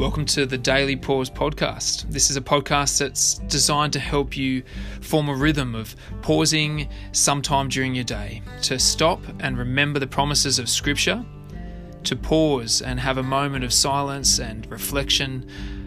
Welcome 0.00 0.24
to 0.28 0.46
the 0.46 0.56
Daily 0.56 0.96
Pause 0.96 1.28
podcast. 1.28 2.10
This 2.10 2.30
is 2.30 2.38
a 2.38 2.40
podcast 2.40 2.98
that's 2.98 3.34
designed 3.34 3.92
to 3.92 4.00
help 4.00 4.34
you 4.34 4.62
form 5.02 5.28
a 5.28 5.34
rhythm 5.34 5.74
of 5.74 5.94
pausing 6.22 6.88
sometime 7.12 7.68
during 7.68 7.94
your 7.94 8.04
day, 8.04 8.40
to 8.62 8.78
stop 8.78 9.20
and 9.40 9.58
remember 9.58 9.98
the 9.98 10.06
promises 10.06 10.58
of 10.58 10.70
Scripture, 10.70 11.22
to 12.04 12.16
pause 12.16 12.80
and 12.80 12.98
have 12.98 13.18
a 13.18 13.22
moment 13.22 13.62
of 13.62 13.74
silence 13.74 14.40
and 14.40 14.66
reflection, 14.70 15.46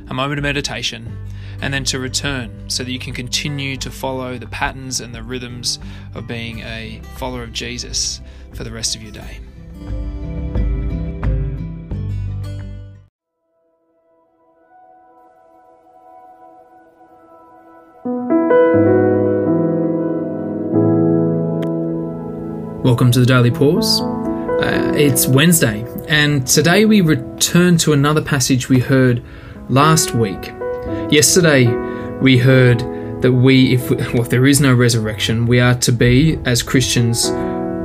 a 0.09 0.13
moment 0.13 0.37
of 0.37 0.43
meditation, 0.43 1.17
and 1.63 1.73
then 1.73 1.83
to 1.85 1.97
return 1.97 2.69
so 2.69 2.83
that 2.83 2.91
you 2.91 2.99
can 2.99 3.15
continue 3.15 3.75
to 3.77 3.89
follow 3.89 4.37
the 4.37 4.45
patterns 4.45 5.01
and 5.01 5.15
the 5.15 5.23
rhythms 5.23 5.79
of 6.13 6.27
being 6.27 6.59
a 6.59 7.01
follower 7.17 7.41
of 7.41 7.51
Jesus 7.51 8.21
for 8.53 8.63
the 8.63 8.71
rest 8.71 8.95
of 8.95 9.01
your 9.01 9.11
day. 9.11 9.39
Welcome 22.83 23.11
to 23.13 23.21
the 23.21 23.25
Daily 23.25 23.49
Pause. 23.49 24.01
Uh, 24.01 24.91
it's 24.93 25.25
Wednesday, 25.25 25.87
and 26.09 26.45
today 26.45 26.83
we 26.83 26.99
return 26.99 27.77
to 27.77 27.93
another 27.93 28.21
passage 28.21 28.67
we 28.67 28.79
heard 28.81 29.23
last 29.69 30.13
week. 30.13 30.47
Yesterday, 31.09 31.65
we 32.19 32.37
heard 32.37 32.79
that 33.21 33.31
we, 33.31 33.75
if, 33.75 33.89
well, 33.89 34.23
if 34.23 34.29
there 34.29 34.45
is 34.45 34.59
no 34.59 34.73
resurrection, 34.73 35.45
we 35.45 35.61
are 35.61 35.75
to 35.75 35.93
be, 35.93 36.37
as 36.43 36.61
Christians, 36.61 37.31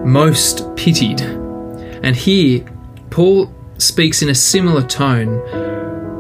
most 0.05 0.75
pitied. 0.75 1.21
And 1.21 2.17
here, 2.17 2.67
Paul 3.11 3.55
speaks 3.79 4.21
in 4.21 4.29
a 4.29 4.35
similar 4.35 4.83
tone 4.83 5.39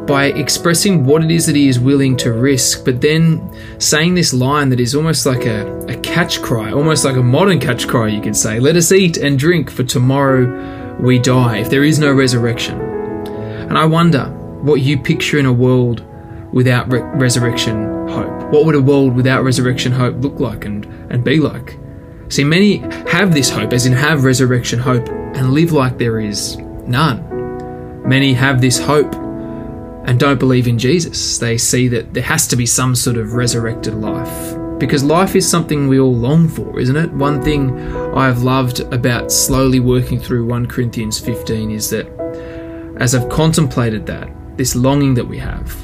by 0.08 0.24
expressing 0.24 1.04
what 1.04 1.22
it 1.22 1.30
is 1.30 1.44
that 1.44 1.54
he 1.54 1.68
is 1.68 1.78
willing 1.78 2.16
to 2.16 2.32
risk, 2.32 2.82
but 2.82 3.02
then 3.02 3.54
saying 3.78 4.14
this 4.14 4.32
line 4.32 4.70
that 4.70 4.80
is 4.80 4.94
almost 4.94 5.26
like 5.26 5.44
a, 5.44 5.70
a 5.86 5.96
catch 5.98 6.40
cry, 6.40 6.72
almost 6.72 7.04
like 7.04 7.16
a 7.16 7.22
modern 7.22 7.60
catch 7.60 7.86
cry, 7.86 8.08
you 8.08 8.22
could 8.22 8.34
say. 8.34 8.58
Let 8.58 8.74
us 8.74 8.90
eat 8.90 9.18
and 9.18 9.38
drink, 9.38 9.70
for 9.70 9.84
tomorrow 9.84 10.96
we 10.98 11.18
die, 11.18 11.58
if 11.58 11.68
there 11.68 11.84
is 11.84 11.98
no 11.98 12.10
resurrection. 12.10 12.80
And 12.80 13.76
I 13.76 13.84
wonder 13.84 14.24
what 14.62 14.80
you 14.80 14.98
picture 14.98 15.38
in 15.38 15.44
a 15.44 15.52
world 15.52 16.02
without 16.54 16.90
re- 16.90 17.02
resurrection 17.02 18.08
hope. 18.08 18.50
What 18.50 18.64
would 18.64 18.76
a 18.76 18.80
world 18.80 19.14
without 19.14 19.44
resurrection 19.44 19.92
hope 19.92 20.16
look 20.22 20.40
like 20.40 20.64
and, 20.64 20.86
and 21.12 21.22
be 21.22 21.38
like? 21.38 21.78
See, 22.30 22.44
many 22.44 22.78
have 23.10 23.34
this 23.34 23.50
hope, 23.50 23.74
as 23.74 23.84
in 23.84 23.92
have 23.92 24.24
resurrection 24.24 24.78
hope, 24.78 25.06
and 25.08 25.52
live 25.52 25.72
like 25.72 25.98
there 25.98 26.18
is 26.18 26.56
none. 26.56 28.08
Many 28.08 28.32
have 28.32 28.62
this 28.62 28.78
hope 28.78 29.27
and 30.08 30.18
don't 30.18 30.38
believe 30.38 30.66
in 30.66 30.78
Jesus. 30.78 31.36
They 31.36 31.58
see 31.58 31.86
that 31.88 32.14
there 32.14 32.22
has 32.22 32.46
to 32.46 32.56
be 32.56 32.64
some 32.64 32.94
sort 32.94 33.18
of 33.18 33.34
resurrected 33.34 33.94
life. 33.94 34.56
Because 34.78 35.04
life 35.04 35.36
is 35.36 35.46
something 35.46 35.86
we 35.86 36.00
all 36.00 36.16
long 36.16 36.48
for, 36.48 36.80
isn't 36.80 36.96
it? 36.96 37.12
One 37.12 37.42
thing 37.42 37.78
I've 38.16 38.42
loved 38.42 38.80
about 38.80 39.30
slowly 39.30 39.80
working 39.80 40.18
through 40.18 40.46
1 40.46 40.66
Corinthians 40.66 41.20
15 41.20 41.70
is 41.70 41.90
that 41.90 42.06
as 42.96 43.14
I've 43.14 43.28
contemplated 43.28 44.06
that, 44.06 44.30
this 44.56 44.74
longing 44.74 45.12
that 45.12 45.26
we 45.26 45.36
have, 45.40 45.76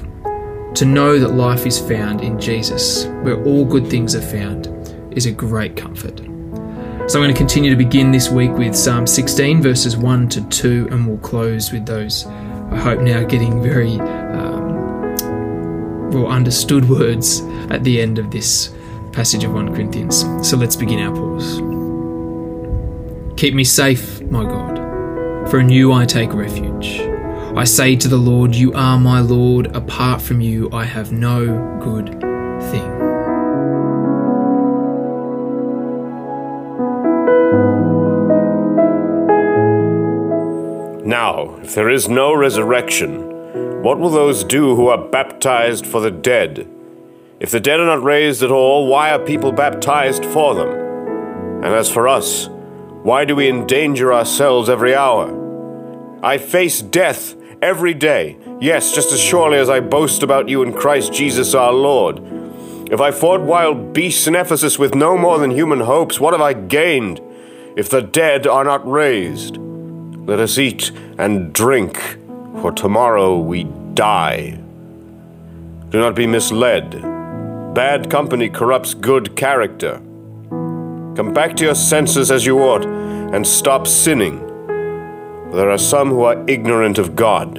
to 0.73 0.87
know 0.87 1.19
that 1.19 1.35
life 1.35 1.67
is 1.67 1.79
found 1.79 2.23
in 2.23 2.41
Jesus, 2.41 3.05
where 3.25 3.45
all 3.45 3.67
good 3.67 3.89
things 3.89 4.15
are 4.15 4.23
found, 4.23 4.69
is 5.11 5.27
a 5.27 5.33
great 5.33 5.77
comfort. 5.77 6.17
So 7.11 7.19
I'm 7.19 7.25
going 7.25 7.35
to 7.35 7.39
continue 7.39 7.69
to 7.69 7.77
begin 7.77 8.11
this 8.11 8.31
week 8.31 8.53
with 8.53 8.75
Psalm 8.75 9.07
16, 9.07 9.61
verses 9.61 9.99
1 9.99 10.31
to 10.31 10.49
2, 10.49 10.89
and 10.91 11.07
we'll 11.07 11.19
close 11.19 11.71
with 11.73 11.85
those 11.85 12.25
I 12.71 12.77
hope 12.79 13.01
now 13.01 13.25
getting 13.25 13.63
very 13.63 14.01
um, 14.01 14.75
well 16.11 16.27
understood 16.29 16.89
words 16.89 17.41
at 17.71 17.85
the 17.85 18.01
end 18.01 18.19
of 18.19 18.31
this 18.31 18.75
passage 19.13 19.45
of 19.45 19.53
1 19.53 19.75
Corinthians. 19.75 20.25
So 20.49 20.57
let's 20.57 20.77
begin 20.77 21.01
our 21.01 21.15
pause. 21.15 21.61
Keep 23.37 23.55
me 23.55 23.65
safe, 23.65 24.21
my 24.23 24.45
God, 24.45 24.79
for 25.51 25.59
in 25.61 25.69
you 25.69 25.93
I 25.93 26.05
take 26.07 26.33
refuge. 26.33 27.01
I 27.57 27.65
say 27.65 27.95
to 27.97 28.09
the 28.09 28.17
Lord, 28.17 28.55
You 28.55 28.73
are 28.73 28.99
my 28.99 29.21
Lord. 29.21 29.67
Apart 29.77 30.21
from 30.21 30.41
you, 30.41 30.69
I 30.73 30.85
have 30.85 31.13
no 31.13 31.47
good 31.81 32.34
Now, 41.05 41.57
if 41.57 41.75
there 41.75 41.91
is 41.91 42.09
no 42.09 42.35
resurrection, 42.35 43.83
what 43.83 43.99
will 43.99 44.09
those 44.09 44.43
do 44.43 44.75
who 44.75 44.89
are 44.89 44.97
baptized 44.97 45.87
for 45.87 46.01
the 46.01 46.11
dead? 46.11 46.67
If 47.41 47.51
the 47.51 47.61
dead 47.61 47.79
are 47.79 47.85
not 47.85 48.03
raised 48.03 48.43
at 48.43 48.51
all, 48.51 48.87
why 48.87 49.11
are 49.11 49.19
people 49.19 49.53
baptized 49.53 50.25
for 50.25 50.55
them? 50.55 50.71
And 51.63 51.75
as 51.75 51.91
for 51.91 52.09
us, 52.09 52.49
why 53.03 53.27
do 53.27 53.37
we 53.37 53.51
endanger 53.51 54.15
ourselves 54.15 54.71
every 54.71 54.95
hour? 54.95 56.21
I 56.23 56.39
face 56.39 56.81
death 56.81 57.35
every 57.61 57.93
day, 57.93 58.39
yes, 58.59 58.95
just 58.95 59.13
as 59.13 59.21
surely 59.21 59.59
as 59.59 59.69
I 59.69 59.81
boast 59.81 60.23
about 60.23 60.49
you 60.49 60.63
in 60.63 60.73
Christ 60.73 61.13
Jesus 61.13 61.53
our 61.53 61.75
Lord. 61.75 62.23
If 62.91 63.03
I 63.03 63.11
fought 63.11 63.43
wild 63.43 63.93
beasts 63.93 64.27
in 64.27 64.35
Ephesus 64.35 64.79
with 64.79 64.95
no 64.95 65.19
more 65.19 65.39
than 65.39 65.51
human 65.51 65.81
hopes, 65.81 66.19
what 66.19 66.33
have 66.33 66.41
I 66.41 66.55
gained? 66.55 67.21
If 67.77 67.91
the 67.91 68.01
dead 68.01 68.47
are 68.47 68.65
not 68.65 68.91
raised, 68.91 69.59
let 70.27 70.41
us 70.41 70.59
eat 70.59 70.91
and 71.19 71.53
drink, 71.53 71.99
for 72.61 72.73
tomorrow 72.73 73.39
we 73.39 73.65
die. 73.95 74.59
Do 75.91 76.01
not 76.01 76.15
be 76.15 76.27
misled. 76.27 77.03
Bad 77.75 78.11
company 78.11 78.49
corrupts 78.49 78.95
good 78.95 79.37
character. 79.37 80.01
Come 81.17 81.33
back 81.35 81.57
to 81.57 81.65
your 81.65 81.75
senses 81.75 82.31
as 82.31 82.47
you 82.47 82.59
ought, 82.61 82.85
and 82.85 83.47
stop 83.47 83.87
sinning. 83.87 84.39
There 85.53 85.71
are 85.71 85.79
some 85.79 86.09
who 86.09 86.23
are 86.23 86.43
ignorant 86.49 86.99
of 86.99 87.15
God. 87.15 87.59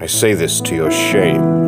I 0.00 0.06
say 0.06 0.34
this 0.34 0.60
to 0.62 0.74
your 0.74 0.90
shame. 0.90 1.63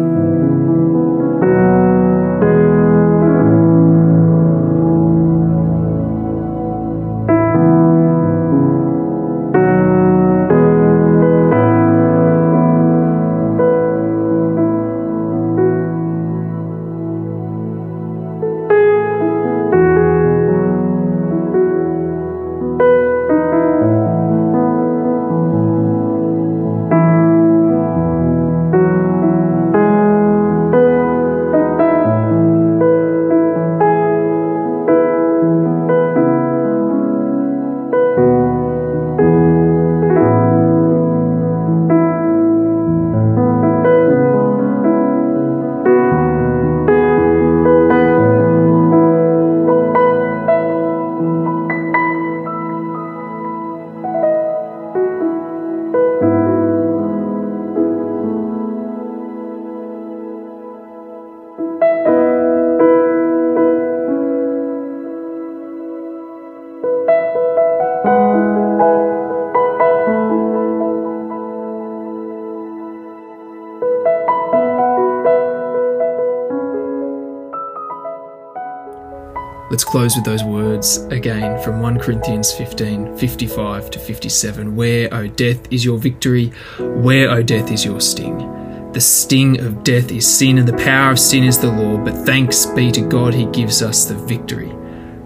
Let's 79.68 79.82
close 79.82 80.14
with 80.14 80.24
those 80.24 80.44
words 80.44 80.98
again 81.10 81.60
from 81.60 81.80
1 81.80 81.98
Corinthians 81.98 82.52
15 82.52 83.16
55 83.16 83.90
to 83.90 83.98
57. 83.98 84.76
Where, 84.76 85.12
O 85.12 85.26
death, 85.26 85.72
is 85.72 85.84
your 85.84 85.98
victory? 85.98 86.50
Where, 86.78 87.28
O 87.30 87.42
death, 87.42 87.72
is 87.72 87.84
your 87.84 88.00
sting? 88.00 88.92
The 88.92 89.00
sting 89.00 89.58
of 89.60 89.82
death 89.82 90.12
is 90.12 90.38
sin, 90.38 90.58
and 90.58 90.68
the 90.68 90.84
power 90.84 91.10
of 91.10 91.18
sin 91.18 91.42
is 91.42 91.58
the 91.58 91.66
law. 91.66 91.96
But 91.98 92.14
thanks 92.24 92.64
be 92.66 92.92
to 92.92 93.00
God, 93.00 93.34
He 93.34 93.46
gives 93.46 93.82
us 93.82 94.04
the 94.04 94.14
victory 94.14 94.72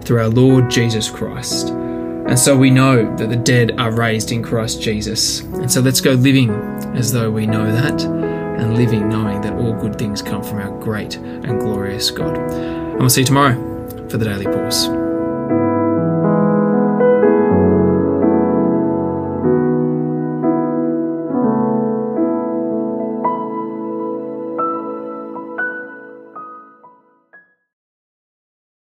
through 0.01 0.21
our 0.21 0.29
Lord 0.29 0.71
Jesus 0.71 1.07
Christ. 1.07 1.69
And 1.69 2.37
so 2.37 2.57
we 2.57 2.71
know 2.71 3.15
that 3.17 3.29
the 3.29 3.35
dead 3.35 3.79
are 3.79 3.91
raised 3.91 4.31
in 4.31 4.41
Christ 4.41 4.81
Jesus. 4.81 5.41
And 5.41 5.71
so 5.71 5.81
let's 5.81 6.01
go 6.01 6.13
living 6.13 6.49
as 6.95 7.13
though 7.13 7.29
we 7.29 7.45
know 7.45 7.71
that 7.71 8.01
and 8.01 8.75
living 8.75 9.07
knowing 9.07 9.41
that 9.41 9.53
all 9.53 9.73
good 9.73 9.99
things 9.99 10.23
come 10.23 10.41
from 10.41 10.57
our 10.57 10.75
great 10.79 11.15
and 11.17 11.59
glorious 11.59 12.09
God. 12.09 12.35
And 12.37 12.99
we'll 12.99 13.09
see 13.09 13.21
you 13.21 13.27
tomorrow 13.27 13.70
for 14.11 14.17
the 14.17 14.25
Daily 14.25 14.45
Pause. 14.45 15.00